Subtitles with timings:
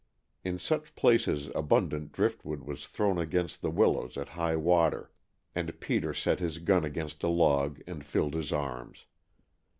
[0.43, 5.11] In such places abundant driftwood was thrown against the willows at high water,
[5.53, 9.05] and Peter set his gun against a log and filled his arms.